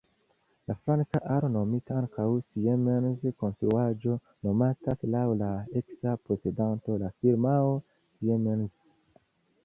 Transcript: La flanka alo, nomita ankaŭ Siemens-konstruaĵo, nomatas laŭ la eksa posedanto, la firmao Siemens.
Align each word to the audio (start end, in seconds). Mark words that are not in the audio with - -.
La 0.69 0.73
flanka 0.83 1.19
alo, 1.33 1.49
nomita 1.55 1.97
ankaŭ 1.97 2.23
Siemens-konstruaĵo, 2.45 4.15
nomatas 4.47 5.03
laŭ 5.17 5.21
la 5.41 5.49
eksa 5.81 6.15
posedanto, 6.31 6.97
la 7.03 7.11
firmao 7.21 7.77
Siemens. 8.15 8.89